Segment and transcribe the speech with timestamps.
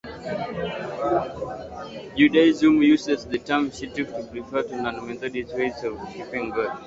[2.17, 6.79] Judaism uses the term Shituf to refer to non-monotheistic ways of worshiping God.